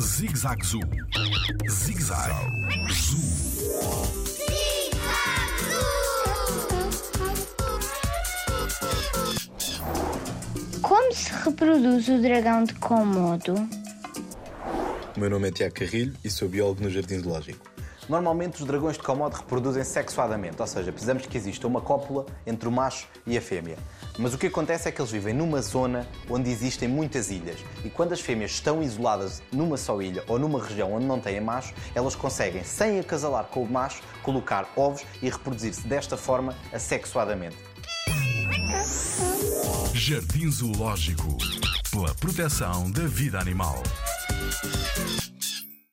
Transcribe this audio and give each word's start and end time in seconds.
Zig 0.00 0.36
Zag 0.36 0.62
Zoo. 0.64 0.80
Zig 1.70 2.00
Zag 2.00 2.32
Zoo. 2.90 3.18
Como 10.82 11.14
se 11.14 11.32
reproduz 11.32 12.08
o 12.08 12.20
dragão 12.20 12.64
de 12.64 12.74
Komodo? 12.74 13.54
O 15.16 15.20
meu 15.20 15.30
nome 15.30 15.48
é 15.48 15.52
Tiago 15.52 15.74
Carrilho 15.74 16.14
e 16.22 16.30
sou 16.30 16.48
biólogo 16.48 16.82
no 16.82 16.90
Jardim 16.90 17.18
Zoológico. 17.20 17.72
Normalmente 18.08 18.60
os 18.60 18.66
dragões 18.66 18.96
de 18.96 19.02
Komodo 19.02 19.36
reproduzem 19.36 19.84
sexuadamente, 19.84 20.60
ou 20.60 20.66
seja, 20.66 20.90
precisamos 20.90 21.24
que 21.24 21.36
exista 21.36 21.66
uma 21.66 21.80
cópula 21.80 22.26
entre 22.46 22.68
o 22.68 22.72
macho 22.72 23.06
e 23.26 23.38
a 23.38 23.40
fêmea. 23.40 23.78
Mas 24.18 24.34
o 24.34 24.38
que 24.38 24.48
acontece 24.48 24.88
é 24.88 24.92
que 24.92 25.00
eles 25.00 25.10
vivem 25.10 25.32
numa 25.32 25.62
zona 25.62 26.06
onde 26.28 26.50
existem 26.50 26.88
muitas 26.88 27.30
ilhas 27.30 27.58
e 27.84 27.90
quando 27.90 28.12
as 28.12 28.20
fêmeas 28.20 28.50
estão 28.50 28.82
isoladas 28.82 29.42
numa 29.52 29.76
só 29.76 30.02
ilha 30.02 30.24
ou 30.26 30.38
numa 30.38 30.62
região 30.62 30.92
onde 30.92 31.06
não 31.06 31.20
têm 31.20 31.40
macho, 31.40 31.72
elas 31.94 32.14
conseguem, 32.14 32.64
sem 32.64 32.98
acasalar 32.98 33.44
com 33.44 33.62
o 33.62 33.70
macho, 33.70 34.02
colocar 34.22 34.68
ovos 34.76 35.02
e 35.22 35.30
reproduzir-se 35.30 35.86
desta 35.86 36.16
forma 36.16 36.56
assexuadamente. 36.72 37.56
Jardim 39.94 40.50
Zoológico. 40.50 41.36
Pela 41.90 42.14
proteção 42.14 42.90
da 42.90 43.06
vida 43.06 43.38
animal. 43.38 43.82